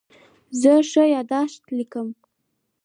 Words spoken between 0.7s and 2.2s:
ښه یادښت لیکم.